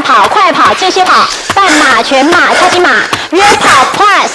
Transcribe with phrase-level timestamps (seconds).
[0.00, 2.88] 慢跑、快跑、间歇跑、半马、全马、超级马、
[3.32, 4.30] 约跑 Plus。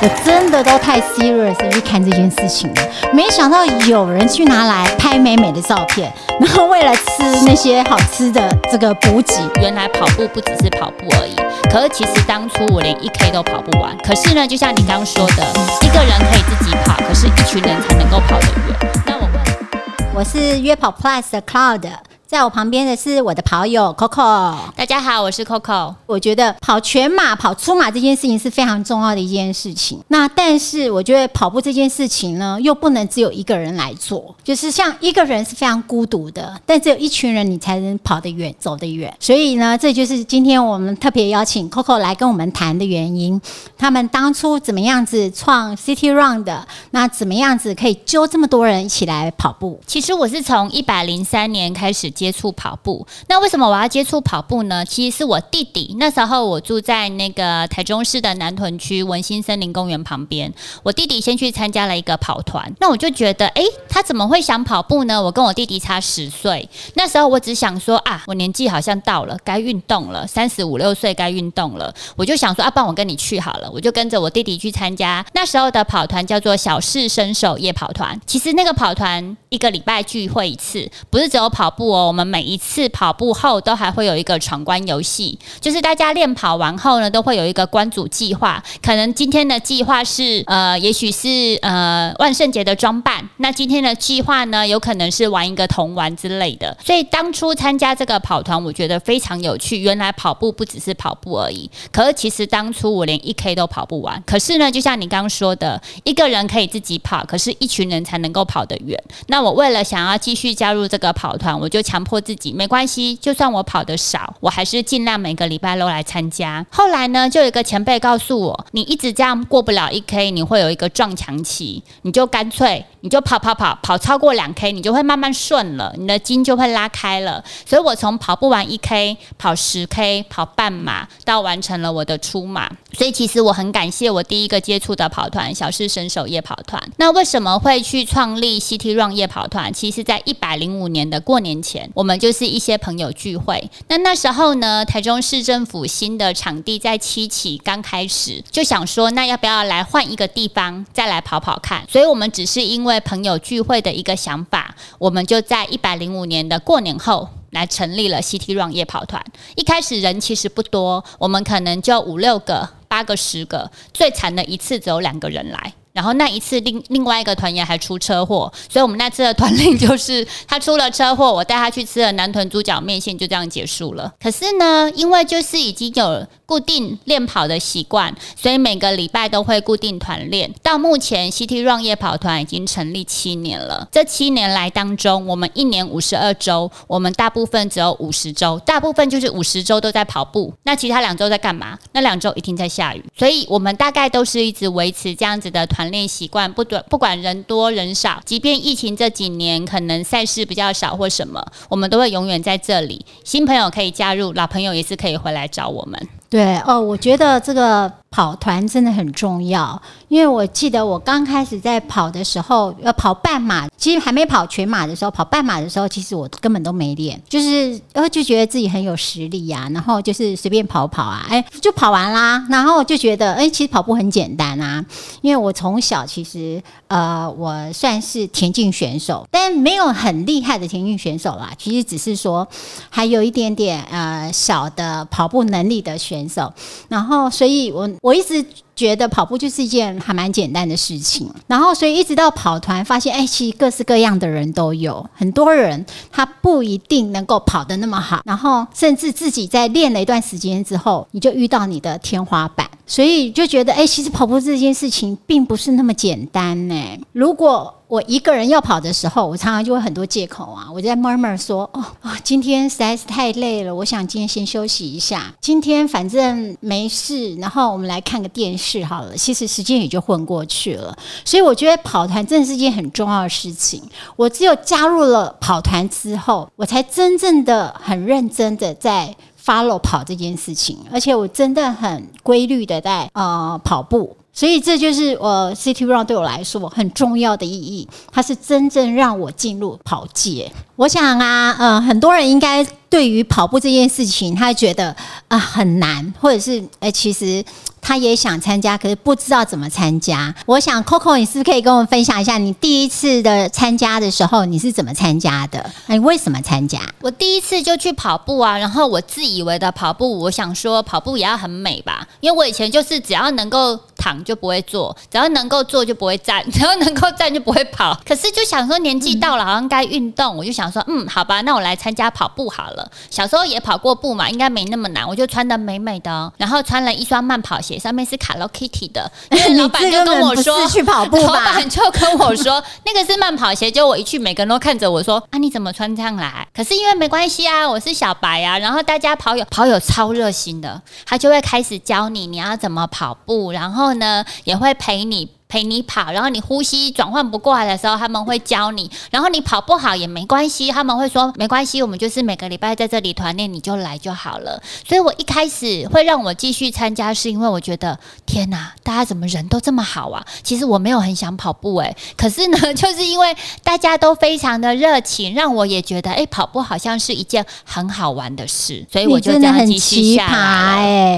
[0.00, 2.82] 我真的都太 serious 去看这件事情了，
[3.12, 6.10] 没想到有人去拿来拍美美的照片，
[6.40, 7.02] 然后为了吃
[7.44, 11.36] 那些好吃的这个补给，原来跑步不只是跑步而已。
[11.70, 13.94] 可是其实当初我连一 K 都跑不完。
[13.98, 15.44] 可是呢，就像你刚刚说的，
[15.82, 18.94] 一个人可以自己跑，可是一群人才能够跑得远。
[19.04, 21.90] 那我问，我是约跑 Plus 的 Cloud。
[22.26, 25.94] 在我旁边的是我的跑友 Coco，大家好，我是 Coco。
[26.06, 30.00] 我觉得跑全马、跑出马这件事情是非常重要的一件事情。
[30.08, 39.14] 那但是我觉得跑步这件事情呢，又不能只有一个人来做，就是像一个人是非常孤独的，但只有一群人你才能跑得远、走得远。
[39.20, 43.38] 所以呢，这就是今天我们特别邀请 Coco 来跟我们谈的原因。
[43.76, 46.66] 他们当初怎么样子创 City Run 的？
[46.92, 49.78] 那怎么样子可以揪这么多人一起来跑步？
[49.86, 52.13] 其实我是从一百零三年开始。
[52.14, 54.84] 接触跑步，那为什么我要接触跑步呢？
[54.84, 65.22] 其实是我弟弟那时候我住在那个台中市的南屯区文心森林公园旁边，我弟弟先去参加了一个跑团，那我就觉得，哎，他怎么会想跑步呢？
[65.22, 78.20] 我跟我弟弟差十岁，那时候我只想说啊，我年纪好像到了该运动了，三十五六岁该运动了，我就想说啊，帮我跟你去好了，我就跟着我弟弟去参加那时候的跑团，叫做小市身手夜跑团。
[78.26, 82.03] 其实那个跑团一个礼拜聚会一次，不是只有跑步哦。
[82.06, 88.62] 我们每一次跑步后都还会有一个闯关游戏，就是大家练跑完后呢，都会有一个关主计划。
[88.82, 93.28] 可能今天的计划是呃，也许是呃万圣节的装扮。
[93.38, 96.76] 那今天的计划呢，有可能是玩一个童玩之类的。
[96.84, 99.78] 所以当初参加这个跑团，我觉得非常有趣。
[99.78, 101.68] 原来跑步不只是跑步而已。
[101.90, 104.22] 可是其实当初我连一 K 都跑不完。
[104.24, 108.96] 可是呢，就像你刚刚说的，一个人可以自己跑，可是一群人才能够跑得远。
[109.26, 111.93] 那我为了想要继续加入这个跑团，我就强。
[111.94, 116.66] 强迫自己没关系，就算我跑的少，我还是尽量每个礼拜都来参加。
[116.68, 127.44] 后来呢，就有一个前辈告诉我，你一直这样过不了一 K，你会有一个撞墙期，你就干脆你就跑跑跑跑超过两 K，你就会慢慢顺了，你的筋就会拉开了。
[127.64, 132.68] 所以我从跑不完一 K，跑十 K，跑半马，到完成了我的出马。
[132.92, 136.82] 所以其实我很感谢我第一个接触的跑团——小市神手夜跑团。
[136.96, 139.72] 那为什么会去创立 CT Run 夜跑团？
[139.72, 141.83] 其实，在一百零五年的过年前。
[141.92, 151.84] 我们就是一些朋友聚会，那那时候呢，台中市政府新的场地在七期刚开始，就想说，那要不要来换一个地方再来跑跑看？
[151.90, 159.22] 所以我们只是因为朋友聚会的一个想法，我们就在一百零五年的过年后来成立了 CT Run 夜跑团。
[159.56, 165.74] 一开始人其实不多，我们可能就五六个、八个、十个，最惨的一次只有两个人来。
[165.94, 174.12] 然后那一次另另外一个团员还出车祸，所以我们那次的团令就是 他出了车祸，我带他去吃了南屯猪脚面线，就这样结束了。
[174.20, 180.52] 可是呢，因为就是已经有固定练跑的习惯，所以每个礼拜都会固定团练。
[180.64, 183.86] 到目前，CT Run 夜跑团已经成立七年了。
[183.92, 190.52] 这七年来当中，我们一年五十二周，我们大部分只有五十周，大部分就是五十周都在跑步。
[190.64, 191.78] 那其他两周在干嘛？
[191.92, 195.83] 那两周一定在下雨，所以我们大概都是一直维持这样子的团。
[195.90, 203.04] 练习惯不短，不管人多人少，即便疫情这几年可能赛事比较少或什么，我们都会永远在这里。
[203.24, 206.08] 新朋友可以加入，老朋友也是可以回来找我们。
[206.28, 224.84] 对哦，我觉得这个跑团真的很重要，因为我记得我刚开始在跑的时候，要跑半马，其实还没跑全马的时候，跑半马的时候，其实我根本都没练，就是呃就觉得自己很有实力呀，然后就是随便跑跑啊，哎就跑完啦，然后就觉得哎其实跑步很简单啊，
[225.20, 232.46] 因为我从小其实呃我算是田径选手，但没有很厉害的田径选手啦，其实只是说
[232.88, 236.28] 还有一点点呃小的跑步能力的选。
[236.28, 236.52] 手，
[236.88, 238.44] 然后，所以我我一直
[238.76, 241.26] 觉得跑步就是一件还蛮简单的事情。
[241.46, 248.20] 然后，所以一直到跑团，发现哎，其实各式各样的人都有，很多人他不一定能够跑得那么好。
[248.26, 256.74] 然后，甚至自己在练了一段时间之后，你就遇到你的天花板，所以就觉得哎，其实跑步这件事情并不是那么简单呢。
[257.12, 260.66] 如果我一个人要跑的时候，我常常就会很多借口啊。
[260.74, 265.32] 我在 murmur 说：“哦哦，今天实在是太累了，我想今天先休息一下。
[265.40, 269.16] 今天反正没事，然后我们来看个电视好了。
[269.16, 270.98] 其实时间也就混过去了。
[271.24, 273.80] 所以我觉得跑团真的是一件很重要的事情。
[274.16, 290.50] 我只有加入了跑团之后，我才真正的很认真的在 follow 跑这件事情，而且我真的很规律的在呃跑步。”所以这就是我 City Run 对我来说很重要的意义，它是真正让我进入跑界。
[290.74, 294.94] 我想啊，呃，很多人应该对于跑步这件事情，他觉得
[295.28, 297.44] 啊、很难，或者是哎、其实
[297.84, 300.34] 他也想参加，可是不知道怎么参加。
[300.46, 305.70] 我想 Coco，你是不是可以跟我们分享一下，你第一次的参加的时候，你是怎么参加的？
[305.88, 306.80] 你为什么参加？
[307.02, 317.94] 我第一次就去跑步啊，然后我自以为的跑步，我想说跑步也要很美吧，因为我以前就是只要能够躺就不会坐，只要能够坐就不会站， 只要能够站就不会跑。
[318.06, 322.90] 可是就想说年纪到了，好像该运动，我就想说，嗯，好吧，那我来参加跑步好了。
[323.10, 336.46] 小时候也跑过步嘛，应该没那么难，我就穿的美美的，然后穿了一双慢跑鞋，上面是 Hello Kitty 的， 因为老板就跟我说去跑步吧 老板就跟我说那个是慢跑鞋，就我一去，每个人都看着我说啊，你怎么穿这样来？
[336.54, 345.28] 可是因为没关系啊，我是小白啊，然后大家跑友跑友超热心的，他就会开始教你你要怎么跑步，然后呢也会陪你。
[345.48, 348.90] 陪你跑，然后你呼吸转换不过来的时候，他们会教你。
[349.10, 354.60] 然后你跑不好也没关系，他们会说没关系，我们就是每个礼拜在这里团练，你就来就好了。
[354.86, 360.24] 所以我一开始会让我继续参加，是因为我觉得天哪，大家怎么人都这么好啊？
[360.42, 370.42] 其实我没有很想跑步诶、可是呢， 就是因为大家都非常的热情，让我也觉得诶，跑步好像是一件很好玩的事，所以我你就这真的很样继续奇葩下来了。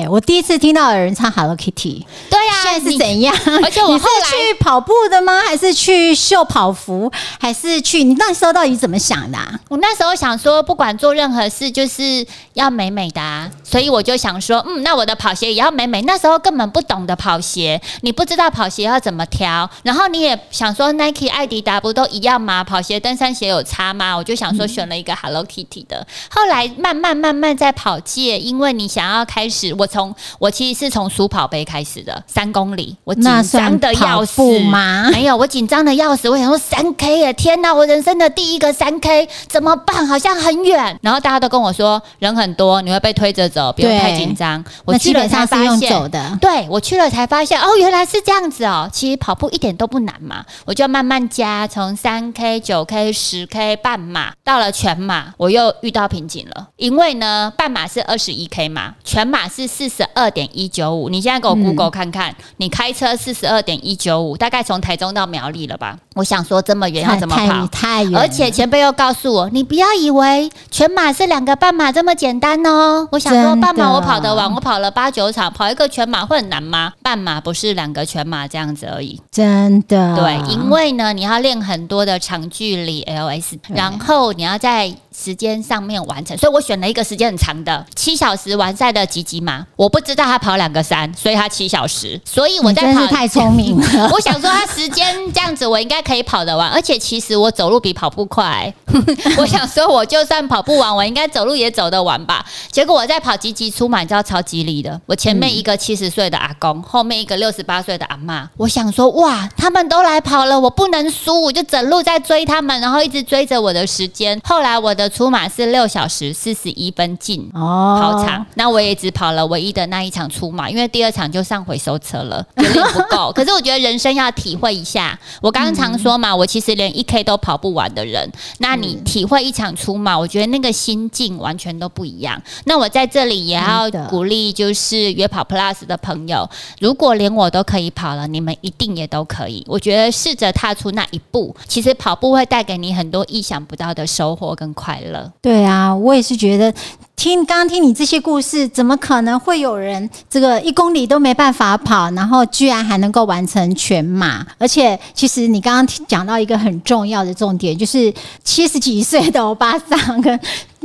[0.02, 3.34] 哎、我第一次听到有人唱 Hello Kitty，、对啊，现在是怎样？
[3.62, 5.40] 而且我后来去跑步的吗？
[5.46, 7.10] 还是去秀跑服？
[7.40, 8.04] 还是去？
[8.04, 9.60] 你那时候到底怎么想的、啊？
[9.68, 16.02] 我那时候想说，不管做任何事，就是要美美的啊，所以我就想说，嗯，那我的跑鞋也要美美。
[16.02, 22.62] 那时候根本不懂得跑鞋，你不知道跑鞋要怎么挑，然后你也想说，Nike、艾迪达不都一样吗？
[22.62, 24.16] 跑鞋、登山鞋有差吗？
[24.16, 26.06] 我就想说，选了一个 Hello Kitty 的。
[26.30, 35.10] 后来慢慢慢慢在跑界，因为你想要开始，我从我其实是从数跑杯开始的，三公里，我紧张的要跑死吗？
[35.12, 36.28] 没有，我紧张的要死。
[36.28, 37.72] 我想说三 K 耶，天哪！
[37.74, 40.06] 我人生的第一个三 K 怎么办？
[40.06, 40.98] 好像很远。
[41.02, 44.64] 然后大家都跟我说人很多，你会被推着走，不用太紧张。
[44.84, 46.38] 我基去了才本上是用发现，走的。
[46.40, 48.88] 对我去了才发现，哦，原来是这样子哦。
[48.92, 56.68] 其实跑步一点都不难嘛，我就慢慢加，从三 K、九 K、十 K 半马到了全马，我又遇到瓶颈了。
[56.76, 61.08] 因为呢，半马是二十一 K 嘛，全马是四十二点一九五。
[61.08, 65.98] 你现在给我嗯 Google 看看，你开车四十二点一九五，大概从台中到苗栗了吧？
[66.16, 67.66] 我想说这么远要怎么跑？
[67.66, 73.06] 太远，而且前辈又告诉我，你不要以为全马是两个半马这么简单哦。
[73.12, 76.94] 我想说，半马我跑得完，我跑了八九场，跑一个全马会很难吗？
[77.02, 79.20] 半马不是两个全马这样子而已。
[79.30, 89.66] 真的对，因为呢，你要练很多的长距离 LS，然后你要在时间上面完成，所以我选了一个时间很长的七小时完赛的吉吉马。
[89.76, 94.08] 我不知道他跑两个三，所以他七小时，所以我在跑太聪明了。
[94.14, 96.68] 我想说，他时间这样子，我应该可以跑得完。
[96.70, 98.72] 而且其实我走路比跑步快，
[99.38, 102.44] 我想说，我就算跑不完，我应该走路也走得完吧。
[102.70, 105.00] 结果我在跑吉吉出马，你知道超吉利的。
[105.06, 108.48] 我前面一个七十岁的阿公，后面一个六十八岁的阿妈。
[108.56, 114.40] 我想说，哇，他们都来跑了，我不能输，我就整路在追他们，然后一直追着我的时间。
[114.44, 117.50] 后来我的出马是六小时四十一分进。
[117.54, 123.32] 哦跑场，那我也只跑了唯一的那一场出马，因为第二场就上回收车了，有点不够。
[123.34, 132.40] 可是我觉得人生要体会一下，我刚刚常说嘛，我其实连一 K 都跑不完的人，那你体会一场出马，我觉得那个心境完全都不一样。
[132.64, 136.48] 那我在这里也要鼓励，就是约跑 Plus 的朋友，
[136.80, 139.64] 如果连我都可以跑了，你们一定也都可以。
[139.68, 145.32] 我觉得试着踏出那一步，其实跑步会带给你很多意想不到的收获跟快乐。
[145.40, 146.72] 对啊，我也是觉得
[147.16, 154.46] 听刚刚听你这些故事，怎么可能会有人这个一公里都没办法跑，然后居然还能够完成全马？
[154.58, 158.12] 而且，其实你刚刚讲到一个很重要的重点，就是
[158.44, 160.38] 七十几岁的欧巴桑跟。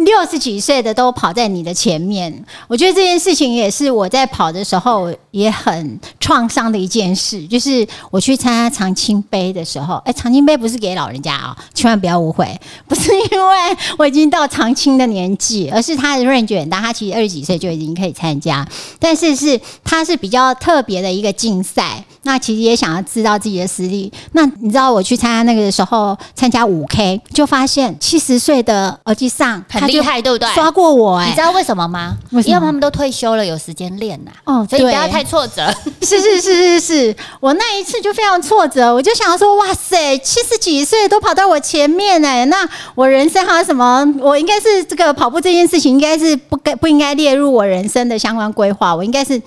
[0.06, 7.46] 六十几岁的都跑在你的前面，我觉得这件事情也是我在跑的时候也很创伤的一件事。
[7.48, 18.68] 就是我去参加长青杯的时候，哎，长青杯不是给老人家哦，千万不要误会，不是因为我已经到长青的年纪，而是他的 range 很大，他其实二十几岁就已经可以参加，
[19.00, 22.04] 但是是他是比较特别的一个竞赛。
[22.24, 24.12] 那其实也想要知道自己的实力。
[24.34, 30.48] 那你知道我去参加那个的时候，参加五 K，就发现七十岁的耳机上很厉害，对不对？
[30.54, 32.18] 刷过我哎、你知道为什么吗？
[32.32, 35.74] 为什么因为他们都退休了，有时间练呐、哦，所以不要太挫折。
[36.02, 44.06] 是是是是是，我那一次就非常挫折，我就想说，哇塞，七十几岁都跑到我前面哎，那我人生还有什么？
[44.20, 49.42] 我应该是这个跑步这件事情，应该是不该不应该列入我人生的相关规划，我应该是。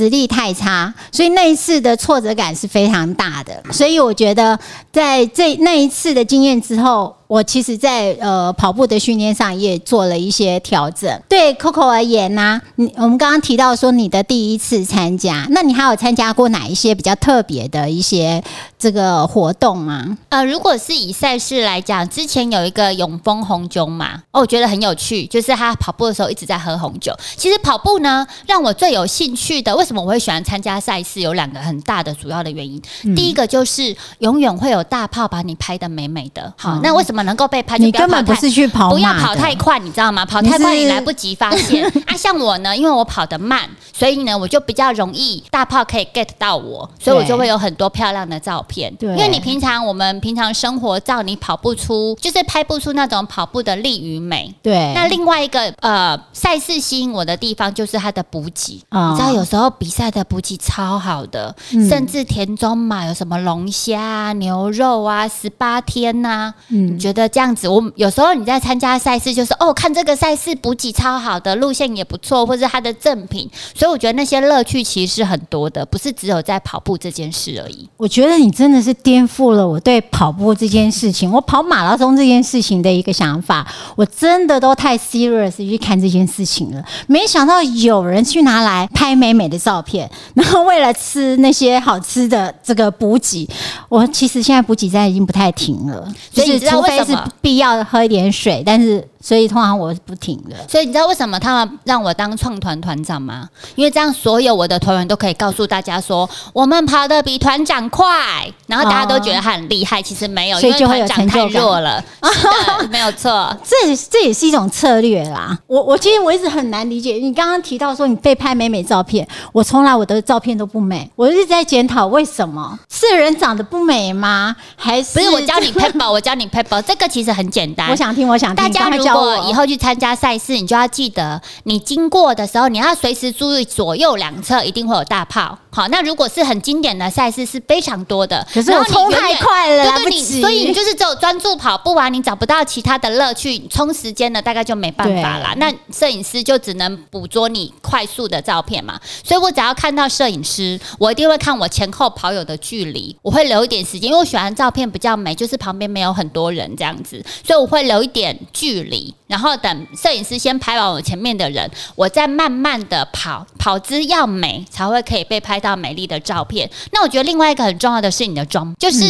[0.00, 3.62] 实力太差，所以那一次的挫折感是非常大的。
[3.70, 4.58] 所以我觉得
[4.90, 7.14] 在这那一次的经验之后。
[7.30, 11.08] 我其实在，呃跑步的训练上也做了一些调整。
[11.28, 18.42] 对 Coco 而言呢，你我们刚刚提到说你的第一次参加，那你还有参加过哪一些比较特别的一些
[18.76, 20.18] 这个活动吗？
[20.30, 27.16] 呃，如果是以赛事来讲，之前有一个永丰红酒嘛，哦，我觉得很有趣，就是他跑步的时候一直在喝红酒。
[27.36, 31.20] 其实跑步呢，让我最有兴趣的，为什么我会喜欢参加赛事？
[31.20, 32.82] 有两个很大的主要的原因。
[33.14, 36.52] 第一个就是永远会有大炮把你拍的美美的。
[36.56, 37.19] 好，那为什么？
[37.24, 40.24] 能够被拍，你根本不是去跑，不要跑太快，你知道吗？
[40.24, 42.16] 跑太快你来不及发现 啊。
[42.16, 48.94] 像我呢，因为我跑得慢，所以呢，我就比较容易大炮可以 get 到我，所以我就会有很多漂亮的照片。
[48.96, 54.54] 对，因为你平常我们平常生活照，你跑不出，就是拍不出那种跑步的力与美。
[54.62, 54.92] 对。
[54.94, 61.54] 那另外一个呃，赛事吸引我的地方就是它的补给，你知道有时候比赛的补给超好的，
[61.88, 66.98] 甚至田中马有什么龙虾、牛肉啊，十八天呐，嗯。
[66.98, 77.88] 觉得这样子，我有时候你在参加赛事，就是哦，看这个赛事补给超好的，路线也不错，或者它的赠品，所以我觉得那些乐趣其实是很多的，不是只有在跑步这件事而已。
[77.96, 86.84] 我觉得你真的是颠覆了我对跑步这件事情，我跑马拉松这件事情的一个想法，我真的都太 serious 去看这件事情了。
[87.06, 93.48] 没想到有人去拿来拍美美的照片，然后为了吃那些好吃的这个补给，
[93.88, 96.99] 我其实现在补给站已经不太停了，所以你知道为。
[97.04, 99.06] 是必要喝一点水，但是。
[99.20, 103.48] 所以通常我是不停的，所以你知道为什么他们让我当创团团长吗？
[103.76, 110.00] 因为这样所有我的团员都可以告诉大家说，我们跑得比团长快，然后大家都觉得他很厉害。
[110.00, 112.02] 其实没有，因为团长太弱了。
[112.90, 115.56] 没有错，这这也是一种策略啦。
[115.66, 124.56] 我我其实我一直很难理解，你刚刚提到说你被拍美美照片，我从来我的照片都不美，我一直在检讨为什么是人长得不美吗？
[124.76, 127.90] 还是不是我教你 paper，我教你 paper，这个其实很简单。
[127.90, 135.58] 我想听，我想听，大家如如果以后去参加赛事，你就要记得，你经过的时候，你要随时注意左右两侧一定会有大炮。
[135.72, 138.46] 好，那如果是很经典的赛事，是非常多的。
[138.52, 145.54] 可是我冲太快了，对对，你所以你就是只有专注跑步啊，你找不到其他的乐趣，充时间的大概就没办法啦。
[145.56, 148.98] 那摄影师就只能捕捉你快速的照片嘛。
[149.22, 159.14] 所以我只要看到摄影师，我一定会看我前后跑友的距离，我会留一点时间，因为我喜欢照片比较美，就是旁边没有很多人这样子，所以我会留一点距离。
[159.30, 166.68] 然后等摄影师先拍完我前面的人，我再慢慢的跑，跑姿要美才会可以被拍到美丽的照片。
[166.90, 169.04] 那我觉得另外一个很重要的是你的妆，就是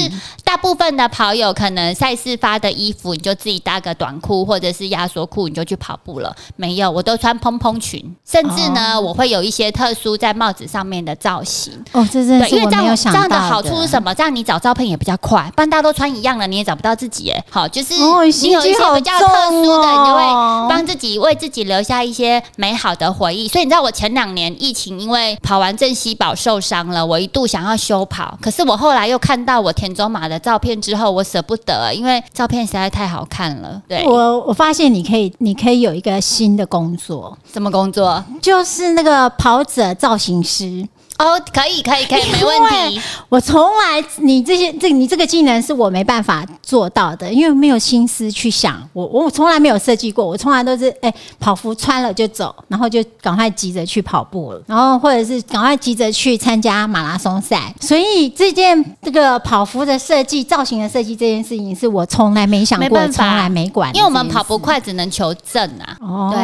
[0.45, 6.37] 大部分的跑友可能赛事发的衣服，你就自己搭个短裤或者是压缩裤，你就去跑步了。
[6.57, 11.73] 没有，我都穿蓬蓬裙，甚至呢，我会有一些特殊在帽子上面的造型。
[11.93, 14.15] 哦，这真是因为这样这样的好处是什么？
[14.15, 17.31] 这样你找照片也比较快，不然大家都穿一样的，你也找不到自己。
[17.31, 18.49] 哎，好，就是你有一些
[18.95, 20.10] 比较特殊的。
[20.14, 20.23] 会
[20.69, 33.81] 帮自己为自己留下一些美好的回忆，所以你知道我前两年疫情，因为跑完镇西堡受伤了，我一度想要休跑，可是我后来又看到我田中马的照片之后，我舍不得，因为照片实在太好看了。
[33.88, 38.23] 对 我，我发现你可以，你可以有一个新的工作，什么工作？
[38.40, 40.87] 就是那个跑者造型师。
[41.21, 43.00] 哦，可以，可以，可以，没问题。
[43.29, 48.83] 我从来，你这些，这你这个技能是我没办法做到的，因为没有心思去想。
[48.95, 57.75] 我我从来没有设计过，我从来都是哎，跑服穿了就走，然后就赶快急着去跑步了，然后或者是赶快急着去参加马拉松赛。
[57.81, 63.95] 所以这件这个跑服的设计、造型的设计这件事情，是我从来没想过，从来没管。
[63.95, 65.99] 因为我们跑不快，只能求证啊。
[66.00, 66.41] 哦，对，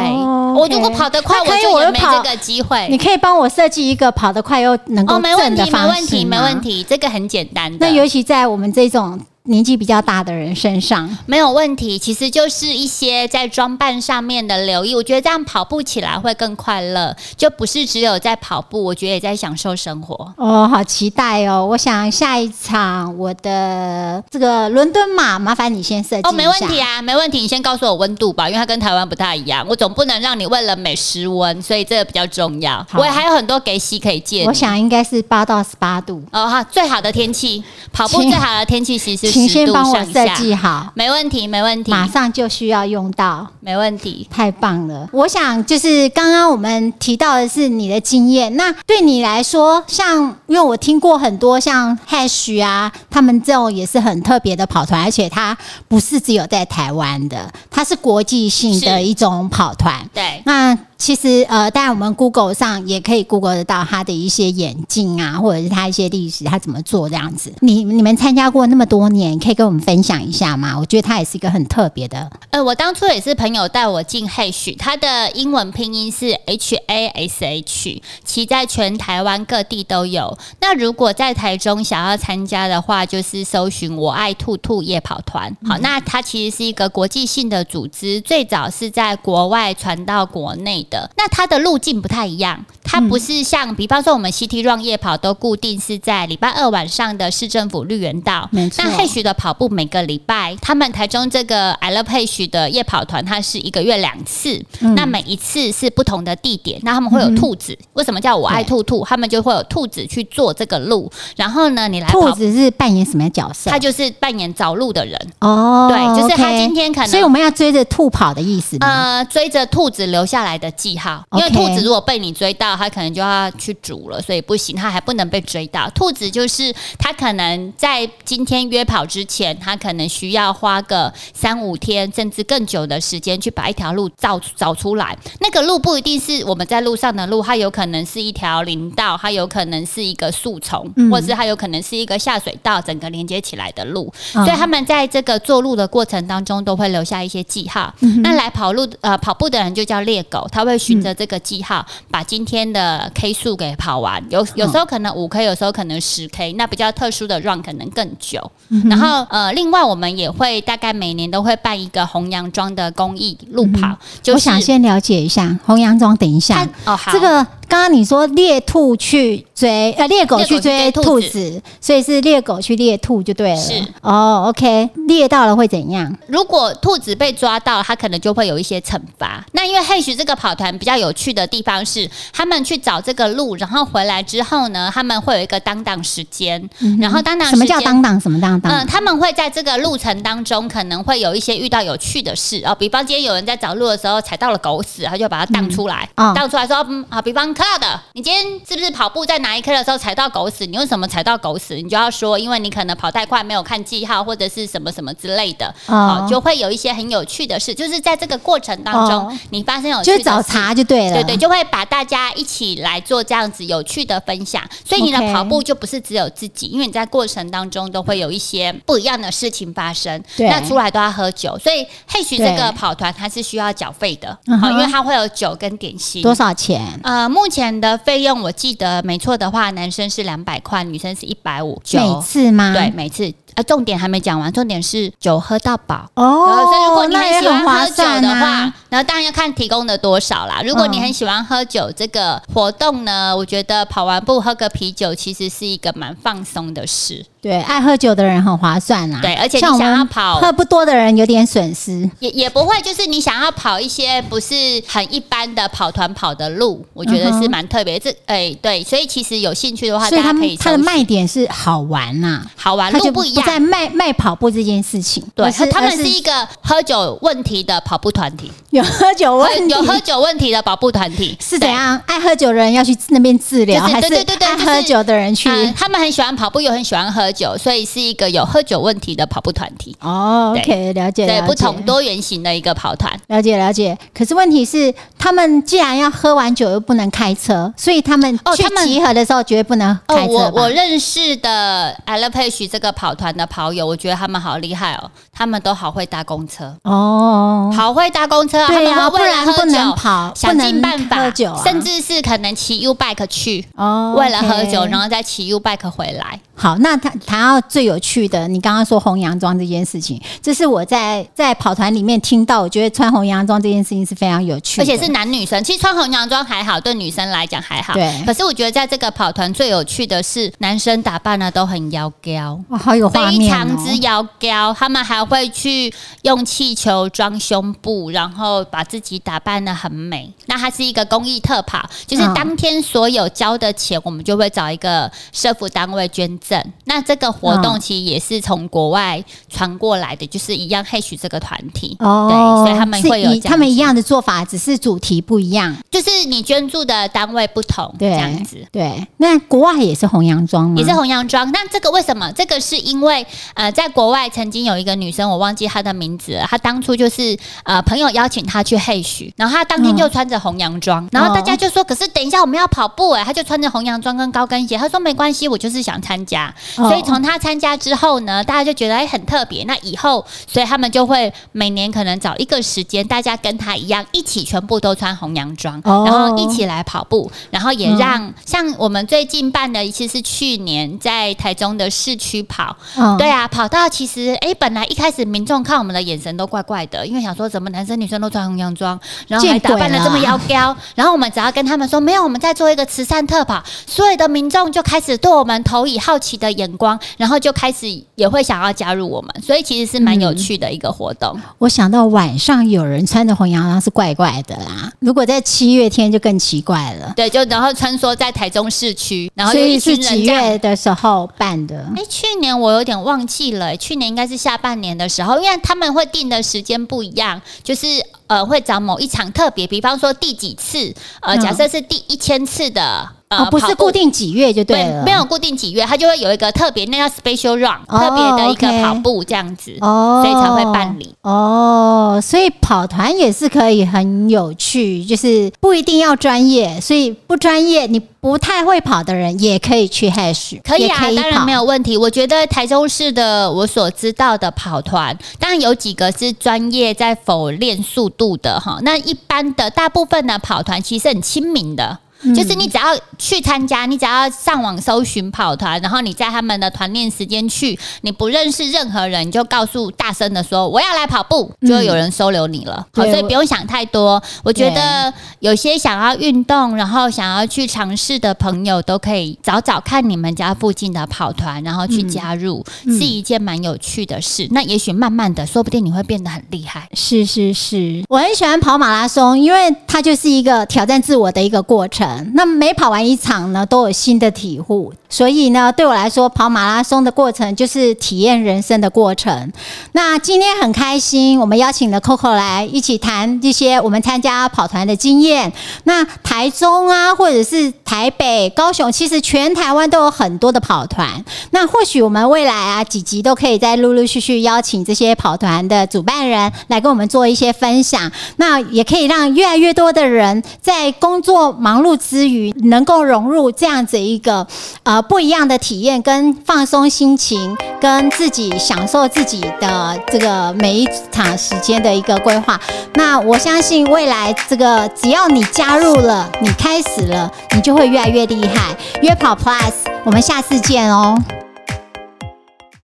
[0.55, 2.87] 我如果跑得快，我就也没这个机会。
[2.91, 4.66] 你可以帮我设计一个跑得快。
[4.87, 7.85] 能够问题，没问题，没问题，这个很简单的。
[7.85, 9.19] 那尤其在我们这种。
[9.47, 14.93] 年纪比较大的人身上没有问题，其实就是一些在装扮上面的留意。
[14.93, 20.33] 我觉得这样跑步起来会更快乐，就不是只有在跑步，我觉得也在享受生活。
[20.37, 21.65] 哦，好期待哦！
[21.65, 26.21] 我想下一场我的这个伦敦马，麻烦你先设计。
[26.27, 27.39] 哦，没问题啊，没问题。
[27.39, 29.65] 你先告诉我温度吧，因为它跟台湾不太一样。
[29.69, 32.85] 我总不能让你为了美失温，所以这个比较重要。
[32.93, 34.43] 我也还有很多给洗可以借。
[34.45, 36.21] 我想应该是八到十八度。
[36.31, 37.63] 哦哈，最好的天气
[37.93, 39.36] 跑步最好的天气其实。
[39.39, 40.27] 请先帮我设。
[40.37, 43.47] 计好，没问题，没问题，马上就需要用到。
[43.59, 44.27] 没问题。
[44.29, 45.09] 太棒了！
[45.11, 60.07] 我想就是刚刚我们提到的是你的经验，那对你来说，像因为我听过很多像 Hash 啊，他们这种也是很特别的跑团，而且它不是只有在台湾的，它是国际性的一种跑团。
[60.13, 67.51] 对，那其实呃，当然我们 Google 上也可以 Google 得到他的一些眼镜啊，或者是他一些历史，他怎么做这样子。
[67.61, 70.77] 你你们参加过那么多年，可以跟我们分享一下吗？
[70.77, 80.37] 我觉得它也是一个很特别的呃，我当初也是朋友带我进 Hash，它的英文拼音是 H A S H，其在全台湾各地都有。
[80.61, 85.55] 那如果在台中想要参加的话，就是搜寻“我爱兔兔夜跑团”。
[85.67, 91.09] 好，那它其实是一个国际性的组织，最早是在国外传到国内的。
[91.17, 107.77] 那它的路径不太一样，它不是像，比方说我们 CT Run 夜跑都固定是在礼拜二晚上的市政府绿园道，没错那 Hash 的跑步每个礼拜，他们台中这个 I Love Hash 的夜跑团，它是一个月两次，嗯那每一次是不同的地点，那他们会有兔子。
[107.93, 109.05] 为什么叫我爱兔兔？
[109.05, 112.21] 他们就会有兔子去做这个路，然后呢，你来跑。
[112.21, 113.69] 兔子是扮演什么角色？
[113.69, 118.87] 他就是扮演找路的人，哦，对就是他今天可能所以我们要追着兔跑的意思吗？
[118.87, 125.89] 呃，追着兔子留下来的记号，因为兔子如果被你追到，它可能就要去煮了，所以不行，它还不能被追到。
[125.91, 135.17] 兔子就是它可能在今天约跑之前，他可能需要花个三五天甚至更久的时间去把一条路找找出来。
[135.39, 144.11] 那个路不一定是我们在路上的路，它有可能是一条林道，它有可能是一个树丛，嗯或者是它有可能是一个下水道，整个连接起来的路。
[144.35, 147.93] 嗯所以他们在这个做路的过程当中，都会留下一些记号。
[148.01, 154.23] 嗯那来跑路呃跑步的人就叫猎狗，他会循着这个记号，把今天的 K 数给跑完。
[154.29, 158.51] 有有时候可能五 K，有时候可能十 K，那比较特殊的 run 可能更久。
[158.69, 166.67] 嗯然后呃，另外我们也会大概每年都会办一个红洋庄的公益路跑，就是嗯我想先了解一下红洋庄，等一下。
[166.85, 167.11] 哦好。
[167.11, 173.57] 这个刚刚你说猎兔去追呃猎狗去追兔子所以是猎狗去猎兔就对了。
[173.57, 176.15] 是哦，OK，猎到了会怎样？
[176.27, 179.43] 如果兔子被抓到，它可能就会有一些惩罚。
[179.51, 186.69] 那因为 Hash 这个跑团比较有趣的地方是，他们去找这个鹿，然后回来之后呢，他们会有一个当档时间，
[186.99, 188.19] 然后当档嗯什么叫当当？
[188.19, 188.71] 什么当当？
[188.71, 192.73] 嗯，他们会在这个路程当中，可能会有一些遇到有趣的事哦。
[192.75, 200.67] 比方今天有人在找路的时候踩到了狗屎，他就把它荡出来，嗯哦荡出来说，嗯，好，比方 Cloud，你今天是不是跑步在哪一科的时候踩到狗屎？
[200.67, 201.73] 你为什么踩到狗屎？
[201.77, 211.15] 你就要说，因为你可能跑太快，没有看记号，或者是什么什么之类的，好哦，就会有一些很有趣的事，就是在这个过程当中，哦你发生有趣就是找的事茬就对了。
[211.15, 220.23] 对对，就会把大家一起来做这样子有趣的分享，所以你的跑步就不是只有自己，因为你在过程当中都会有一些不一样的事情发生。
[220.37, 226.21] 那出来都要喝酒，所以 H 对这个跑团它是需要缴费的，好，因为它会有酒跟点心。
[226.21, 226.99] 多少钱？
[227.03, 231.81] 呃，目前的费用我记得没错的话，男生是两百块，女生是一百五。
[231.93, 232.73] 每次吗？
[232.73, 233.33] 对，每次。
[233.55, 236.07] 啊，重点还没讲完，重点是酒喝到饱。
[236.13, 240.61] 哦，所以如果你很喜欢喝酒的话啊，，然后当然要看提供的多少啦。
[240.63, 247.25] 如果你嗯很喜欢喝酒这个活动呢，我觉得跑完步喝个啤酒其实是一个蛮放松的事。
[247.41, 249.19] 对，爱喝酒的人很划算啊。
[249.23, 252.07] 对而且你想要跑喝不多的人有点损失。
[252.19, 254.53] 也也不会，就是你想要跑一些不是
[254.87, 257.97] 很一般的跑团跑的路，我觉得是蛮特别。
[257.99, 263.45] 这哎、对，所以其实有兴趣的话，所以他大家可以们他的卖点是好玩呐、好玩路不一样。
[263.45, 265.23] 在卖卖跑步这件事情。
[265.35, 272.01] 对，他们是一个喝酒问题的跑步团体， 有喝酒问，有喝酒问题的跑步团体是怎样？
[272.05, 275.49] 爱喝酒的人要去那边治疗，就是还是对对对喝酒的人去？
[275.49, 279.95] 嗯，他们很喜欢跑步，又很喜欢喝酒，所以是一个有喝酒问题的跑步团体。
[280.01, 283.17] 哦对，OK，了解，对，了解不同多元型的一个跑团。
[283.27, 283.97] 了解了解。
[284.13, 299.95] 可是问题是，他们既然要喝完酒又不能开车，所以他们去哦他们集合的时候绝对不能哦开，车吧我我认识的 I Love Page 这个跑团的跑友，我觉得他们好厉害哦，他们都好会搭公车，哦，好会搭公车，对啊，他们会为了喝不然不能酒。
[299.95, 306.39] 跑，不想尽能办法，喝酒啊，甚至是可能骑 U bike 去，哦，为了喝酒，然后再骑 U bike 回来。
[306.57, 315.63] 好，那谈谈到最有趣的，你刚刚说红洋装这件事情，这是我在在跑团里面听到，我觉得穿红洋装这件事情是非常有趣的，而且是男女生。
[315.63, 317.93] 其实穿红洋装还好，对女生来讲还好。
[317.93, 322.59] 对可是我觉得在这个跑团最有趣的是，男生打扮的都很妖娇。
[322.69, 323.55] 哇，好有画非面哦。
[323.55, 325.93] 常之妖娇，他们还会去
[326.23, 330.33] 用气球装胸部，然后把自己打扮的很美。
[330.47, 336.63] 那它是一个公益特跑，就是嗯当天所有交的钱，我们就会找一个社服单位捐证。
[336.85, 341.95] 那这个活动嗯其实也是从国外传过来的，就是一样 Hash 这个团体。
[341.99, 345.75] 哦，对所以他们会有他们一样的做法，只是主题不一样。
[345.91, 348.57] 就是你捐助的单位不同，这，样子。
[348.71, 350.75] 对，那国外也是红洋装吗？
[350.77, 352.31] 也是红洋装，那这个为什么？
[352.33, 356.45] 这个是因为呃，在国外曾经有一个女生，我忘记她的名字了。
[356.49, 364.77] 她当初就是呃，朋友邀请她去嘿许，然后她当天就穿着红洋装，然后大家就说：“可是等一下我们要跑步哎、她就穿着红洋装跟高跟鞋。
[364.77, 366.36] 她说：“没关系，我就是想参加。
[366.77, 369.63] 哦所以从他参加之后呢，大家就觉得哎、很特别。
[369.65, 376.03] 那以后，所以他们就会每年可能找一个时间，大家跟他一样，一起全部都穿红洋装，哦。
[376.05, 377.97] 然后一起来跑步，然后也嗯。
[377.97, 401.39] 让、像我们最近办的一次是去年在台中的市区跑，嗯对啊，跑到其实哎、本来一开始民众看我们的眼神都怪怪的，因为想说怎么男生女生都穿红洋装，然后还打扮的这么妖娇，然后我们只要跟他们说没有，我们在做一个慈善特跑，所有的民众就开始对我们投以好奇的眼光，然后就开始也会想要加入我们，所以其实是蛮有趣的一个活动。
[401.59, 407.13] 我想到晚上有人穿着红洋装是怪怪的啦，如果在七月天就更奇怪了。
[407.15, 411.85] 对，就然后穿梭在台中市区，然后所以是几月的时候办的？
[411.95, 417.85] 哎，去年我有点忘记了，去年应该是下半年的时候，因为他们会定的时间不一样，就是
[418.25, 423.16] 呃会找某一场特别，比方说第几次，呃，嗯假设是第一千次的。
[423.29, 431.13] 呃，哦，不是固定几月就对了，没有固定几月，它就会有一个特别，那叫 special run，、哦特别的一个跑步这样子，哦，所以才会办理。
[431.23, 441.97] 哦，所以跑团也是可以很有趣，就是不一定要专业，所以不专业你不太会跑的人也可以去 hash，可以啊，也可以当然跑没有问题。
[441.97, 448.79] 我觉得台中市的我所知道的跑团，当然有几个是专业在否练速度的哈。
[448.83, 451.99] 那一般的大部分的跑团其实很亲民的。
[452.35, 452.83] 就是你只要
[453.17, 462.85] 去参加，你只要上网搜寻跑团，然后你在他们的团练时间去，你不认识任何人，你就告诉大声的说我要来跑步，就会有人收留你了。
[462.93, 464.21] 好，所以不用想太多。
[464.43, 474.47] 我觉得有些想要运动，然后想要去尝试的朋友，都可以找找看你们家附近的跑团，然后去加入，是一件蛮有趣的事。
[474.51, 476.89] 那也许慢慢的，说不定你会变得很厉害。
[476.93, 481.87] 是是是，我很喜欢跑马拉松，因为它就是一个挑战自我的一个过
[482.33, 484.93] 那每跑完一场呢，都有新的体悟。
[485.09, 489.53] 所以呢，对我来说，跑马拉松的过程就是体验人生的过程。
[489.93, 495.51] 那今天很开心，我们邀请了 Coco 来一起谈一些我们参加跑团的经验。
[495.85, 501.23] 那台中啊，或者是台北、高雄，其实全台湾都有很多的跑团。
[501.51, 508.11] 那或许我们未来啊几集都可以再陆陆续续邀请这些跑团的主办人来跟我们做一些分享。
[508.35, 514.47] 那也可以让越来越多的人在工作忙碌之余，能够融入这样子一个
[514.83, 522.59] 呃不一样的体验，跟放松心情，跟自己享受自己的这个每一场时间的一个规划。
[522.93, 528.75] 那我相信未来这个只要你加入了，你开始了，你就会越来越厉害。
[529.01, 529.73] 约跑 Plus，
[530.05, 531.17] 我们下次见哦。